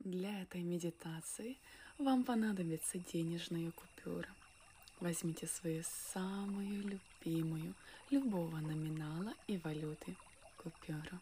Для 0.00 0.40
этой 0.40 0.62
медитации 0.62 1.58
вам 1.98 2.24
понадобится 2.24 2.98
денежная 2.98 3.70
купюра. 3.70 4.30
Возьмите 4.98 5.46
свою 5.46 5.82
самую 6.14 6.98
любимую 7.22 7.74
любого 8.08 8.56
номинала 8.60 9.34
и 9.46 9.58
валюты 9.58 10.16
купюру. 10.56 11.20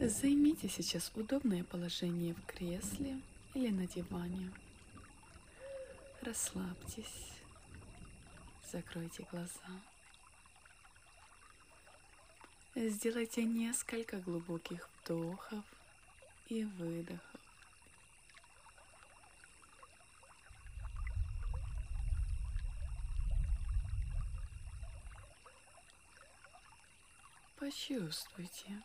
Займите 0.00 0.68
сейчас 0.68 1.10
удобное 1.16 1.64
положение 1.64 2.34
в 2.34 2.46
кресле 2.46 3.20
или 3.54 3.70
на 3.70 3.88
диване. 3.88 4.52
Расслабьтесь, 6.22 7.32
закройте 8.70 9.26
глаза. 9.32 9.80
Сделайте 12.76 13.42
несколько 13.42 14.18
глубоких 14.18 14.88
вдохов 15.02 15.64
и 16.50 16.64
выдохов. 16.64 17.40
Почувствуйте, 27.56 28.82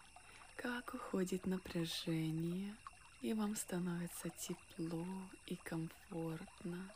как 0.58 0.94
уходит 0.94 1.48
напряжение, 1.48 2.76
и 3.22 3.34
вам 3.34 3.55
становится 3.55 4.30
тепло 4.30 5.05
и 5.48 5.55
комфортно. 5.55 6.91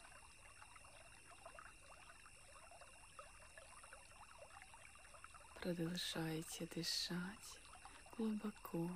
Продолжайте 5.62 6.68
дышать 6.76 7.60
глубоко 8.16 8.90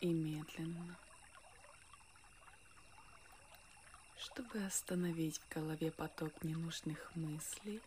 и 0.00 0.08
медленно. 0.08 0.98
Чтобы 4.22 4.62
остановить 4.66 5.38
в 5.38 5.54
голове 5.54 5.90
поток 5.90 6.44
ненужных 6.44 7.10
мыслей, 7.14 7.80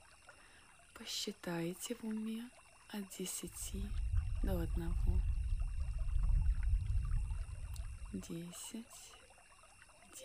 посчитайте 0.96 1.94
в 1.94 2.04
уме 2.06 2.50
от 2.92 3.08
10 3.20 3.52
до 4.42 4.60
1. 4.60 4.94
10, 8.14 8.86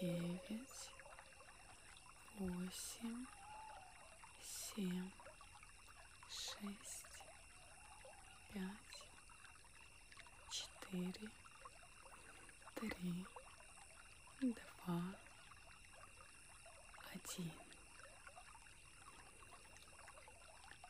9, 0.01 0.61
8, 2.39 3.27
7, 4.77 5.11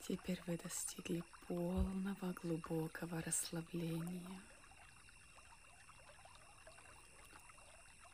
Теперь 0.08 0.40
вы 0.46 0.56
достигли 0.56 1.22
полного 1.46 2.32
глубокого 2.32 3.20
расслабления. 3.20 4.40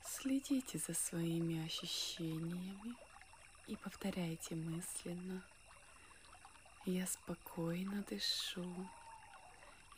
Следите 0.04 0.78
за 0.78 0.92
своими 0.92 1.64
ощущениями 1.64 2.96
и 3.68 3.76
повторяйте 3.76 4.56
мысленно. 4.56 5.44
Я 6.84 7.06
спокойно 7.06 8.02
дышу 8.10 8.90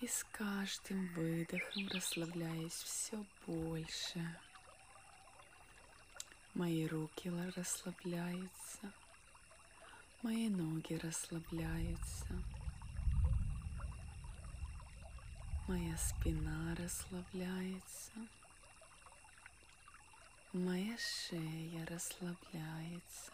и 0.03 0.07
с 0.07 0.23
каждым 0.33 1.07
выдохом 1.15 1.89
расслабляюсь 1.89 2.75
все 2.75 3.25
больше. 3.47 4.39
Мои 6.53 6.87
руки 6.87 7.33
расслабляются, 7.57 8.93
мои 10.23 10.49
ноги 10.49 10.95
расслабляются, 10.95 12.43
моя 15.69 15.97
спина 15.97 16.75
расслабляется, 16.77 18.13
моя 20.53 20.97
шея 20.99 21.87
расслабляется, 21.87 23.33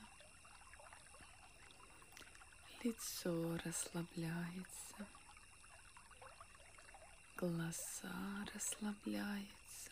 лицо 2.82 3.58
расслабляется 3.64 5.06
глаза 7.42 8.46
расслабляются. 8.54 9.90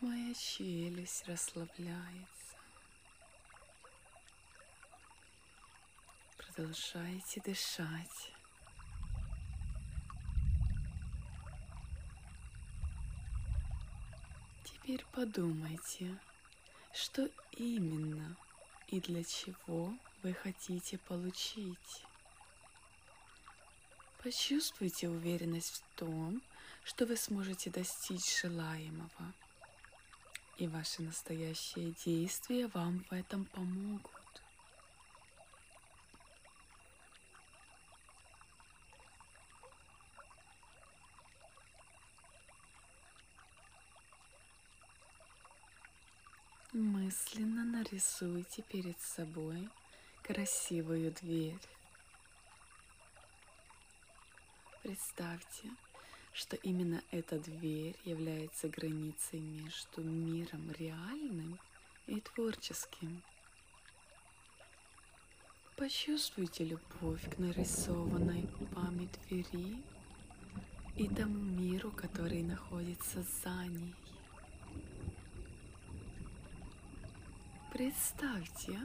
Моя 0.00 0.32
челюсть 0.32 1.28
расслабляется. 1.28 2.43
Продолжайте 6.54 7.40
дышать. 7.40 8.32
Теперь 14.62 15.04
подумайте, 15.12 16.16
что 16.92 17.28
именно 17.52 18.36
и 18.86 19.00
для 19.00 19.24
чего 19.24 19.92
вы 20.22 20.32
хотите 20.32 20.98
получить. 20.98 22.04
Почувствуйте 24.22 25.08
уверенность 25.08 25.82
в 25.82 25.98
том, 25.98 26.40
что 26.84 27.04
вы 27.04 27.16
сможете 27.16 27.70
достичь 27.70 28.40
желаемого. 28.40 29.32
И 30.58 30.68
ваши 30.68 31.02
настоящие 31.02 31.94
действия 32.04 32.68
вам 32.68 33.04
в 33.10 33.12
этом 33.12 33.44
помогут. 33.46 34.23
Мысленно 47.04 47.64
нарисуйте 47.64 48.62
перед 48.62 48.98
собой 48.98 49.68
красивую 50.22 51.12
дверь. 51.12 51.60
Представьте, 54.82 55.68
что 56.32 56.56
именно 56.56 57.02
эта 57.10 57.38
дверь 57.38 57.94
является 58.06 58.70
границей 58.70 59.40
между 59.40 60.02
миром 60.02 60.72
реальным 60.78 61.58
и 62.06 62.20
творческим. 62.20 63.22
Почувствуйте 65.76 66.64
любовь 66.64 67.22
к 67.34 67.38
нарисованной 67.38 68.48
вами 68.70 69.10
двери 69.28 69.82
и 70.96 71.06
тому 71.08 71.38
миру, 71.38 71.90
который 71.90 72.42
находится 72.42 73.22
за 73.42 73.66
ней. 73.66 73.94
Представьте, 77.74 78.80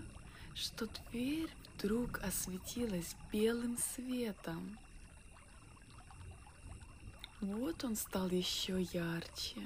что 0.53 0.87
дверь 0.87 1.49
вдруг 1.75 2.19
осветилась 2.19 3.15
белым 3.31 3.77
светом– 3.77 4.77
вот 7.41 7.85
он 7.85 7.95
стал 7.95 8.27
еще 8.29 8.81
ярче. 8.81 9.61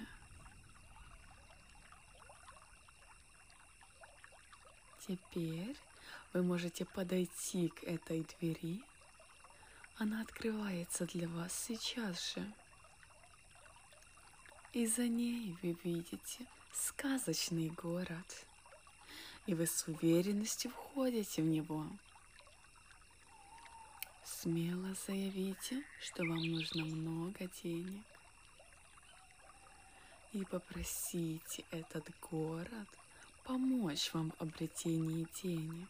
Теперь 5.07 5.75
вы 6.33 6.43
можете 6.43 6.85
подойти 6.85 7.69
к 7.69 7.83
этой 7.83 8.27
двери. 8.37 8.83
Она 9.97 10.21
открывается 10.21 11.07
для 11.07 11.27
вас 11.27 11.51
сейчас 11.51 12.35
же. 12.35 12.53
И 14.73 14.85
за 14.85 15.07
ней 15.07 15.57
вы 15.63 15.75
видите 15.83 16.45
сказочный 16.73 17.69
город. 17.69 18.45
И 19.45 19.53
вы 19.53 19.67
с 19.67 19.87
уверенностью 19.87 20.71
входите 20.71 21.41
в 21.41 21.45
него. 21.45 21.85
Смело 24.23 24.95
заявите, 25.05 25.83
что 25.99 26.23
вам 26.23 26.43
нужно 26.43 26.85
много 26.85 27.49
денег. 27.61 28.05
И 30.31 30.45
попросите 30.45 31.65
этот 31.71 32.09
город 32.31 32.87
помочь 33.43 34.13
вам 34.13 34.31
в 34.31 34.41
обретении 34.41 35.27
денег. 35.43 35.89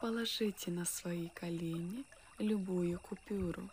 Положите 0.00 0.70
на 0.70 0.84
свои 0.84 1.28
колени 1.28 2.04
любую 2.38 2.98
купюру 3.00 3.68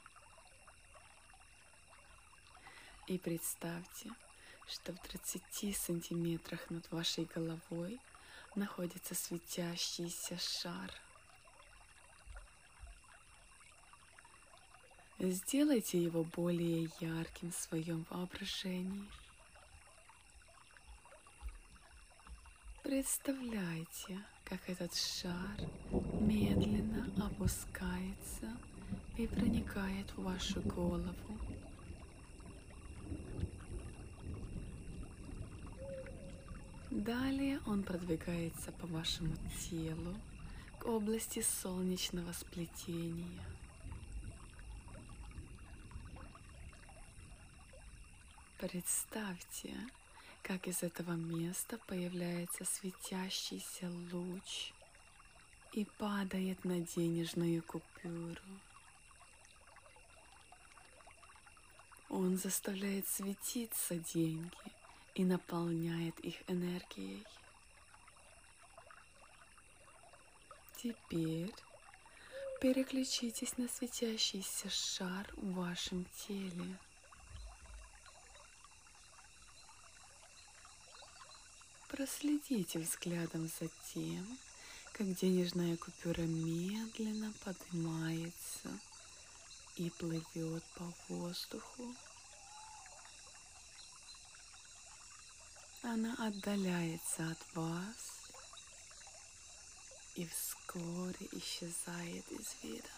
и 3.07 3.17
представьте, 3.17 4.09
что 4.67 4.93
в 4.93 4.99
30 4.99 5.75
сантиметрах 5.75 6.69
над 6.69 6.89
вашей 6.91 7.25
головой 7.25 7.99
находится 8.55 9.13
светящийся 9.13 10.37
шар. 10.37 10.91
Сделайте 15.19 16.01
его 16.01 16.23
более 16.23 16.89
ярким 16.99 17.51
в 17.51 17.55
своем 17.55 18.05
воображении. 18.09 19.09
Представляйте, 22.83 24.19
как 24.43 24.69
этот 24.69 24.93
шар 24.95 25.57
медленно 26.21 27.25
опускается 27.25 28.57
и 29.17 29.25
проникает 29.27 30.11
в 30.11 30.23
вашу 30.23 30.61
голову. 30.61 31.54
Далее 36.95 37.59
он 37.65 37.83
продвигается 37.83 38.71
по 38.71 38.87
вашему 38.87 39.35
телу 39.69 40.15
к 40.79 40.85
области 40.85 41.41
солнечного 41.41 42.31
сплетения. 42.31 43.43
Представьте, 48.57 49.75
как 50.41 50.69
из 50.69 50.83
этого 50.83 51.11
места 51.11 51.77
появляется 51.85 52.63
светящийся 52.63 53.91
луч 54.13 54.71
и 55.73 55.83
падает 55.97 56.63
на 56.63 56.79
денежную 56.79 57.61
купюру. 57.61 58.41
Он 62.07 62.37
заставляет 62.37 63.05
светиться 63.05 63.97
деньги 63.97 64.49
и 65.15 65.23
наполняет 65.23 66.19
их 66.19 66.35
энергией. 66.47 67.25
Теперь 70.75 71.53
переключитесь 72.61 73.57
на 73.57 73.67
светящийся 73.67 74.69
шар 74.69 75.27
в 75.37 75.53
вашем 75.53 76.05
теле. 76.27 76.77
Проследите 81.87 82.79
взглядом 82.79 83.47
за 83.47 83.69
тем, 83.93 84.37
как 84.91 85.07
денежная 85.15 85.77
купюра 85.77 86.23
медленно 86.23 87.33
поднимается 87.45 88.69
и 89.77 89.89
плывет 89.91 90.63
по 90.75 90.93
воздуху. 91.07 91.95
Она 95.87 96.15
отдаляется 96.15 97.29
от 97.29 97.55
вас 97.55 98.31
и 100.15 100.25
вскоре 100.25 101.29
исчезает 101.31 102.27
из 102.31 102.55
вида. 102.63 102.89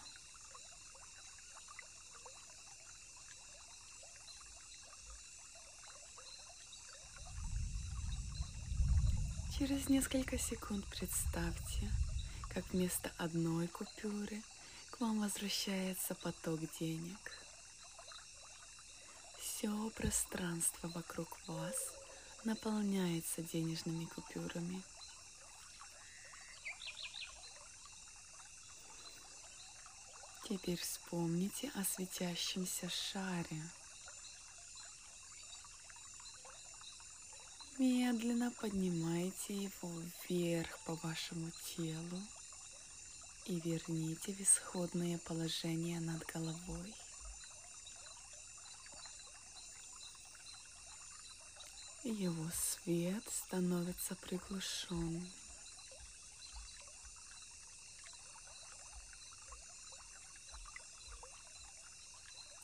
Через 9.58 9.90
несколько 9.90 10.38
секунд 10.38 10.86
представьте, 10.86 11.90
как 12.54 12.64
вместо 12.72 13.12
одной 13.18 13.68
купюры 13.68 14.42
к 14.90 15.00
вам 15.00 15.20
возвращается 15.20 16.14
поток 16.14 16.60
денег. 16.80 17.18
Все 19.38 19.90
пространство 19.90 20.88
вокруг 20.88 21.28
вас 21.46 21.97
наполняется 22.44 23.42
денежными 23.42 24.04
купюрами. 24.06 24.82
Теперь 30.48 30.78
вспомните 30.78 31.70
о 31.74 31.84
светящемся 31.84 32.88
шаре– 32.88 33.62
Медленно 37.78 38.50
поднимайте 38.60 39.54
его 39.54 40.02
вверх 40.28 40.80
по 40.84 40.96
вашему 40.96 41.52
телу 41.76 42.20
и 43.46 43.60
верните 43.60 44.32
в 44.32 44.40
исходное 44.40 45.16
положение 45.18 46.00
над 46.00 46.26
головой. 46.26 46.92
Его 52.04 52.48
свет 52.52 53.24
становится 53.28 54.14
приглушенным. 54.14 55.28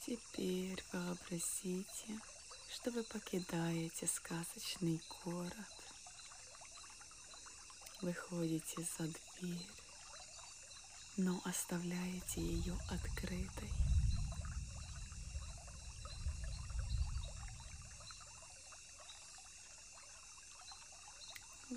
Теперь 0.07 0.83
вообразите, 0.93 2.21
что 2.73 2.91
вы 2.93 3.03
покидаете 3.03 4.07
сказочный 4.07 5.01
город, 5.25 5.55
выходите 8.03 8.87
за 8.99 9.09
дверь, 9.09 9.71
но 11.17 11.41
оставляете 11.45 12.41
ее 12.41 12.79
открытой. 12.89 13.94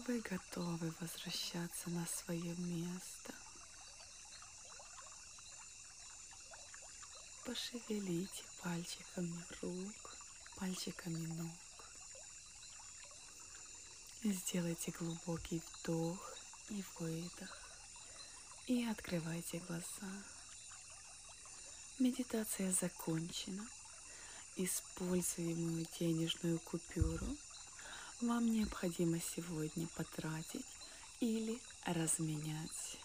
Вы 0.08 0.22
готовы 0.22 0.94
возвращаться 1.02 1.90
на 1.90 2.06
свое 2.06 2.56
место. 2.56 3.34
Пошевелите 7.46 8.44
пальчиками 8.64 9.44
рук 9.62 10.18
пальчиками 10.56 11.26
ног. 11.26 11.52
Сделайте 14.24 14.92
глубокий 14.92 15.62
вдох 15.74 16.38
и 16.70 16.82
выдох. 16.98 17.60
И 18.68 18.86
открывайте 18.86 19.60
глаза. 19.68 20.14
Медитация 22.00 22.72
закончена. 22.72 23.68
Используемую 24.56 25.86
денежную 26.00 26.60
купюру 26.60 27.28
вам 28.22 28.52
необходимо 28.52 29.20
сегодня 29.20 29.88
потратить 29.96 30.66
или 31.20 31.60
разменять. 31.86 32.98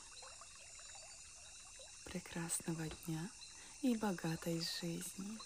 Прекрасного 2.04 2.88
дня 3.06 3.30
и 3.82 3.96
богатой 3.96 4.60
жизни! 4.60 5.38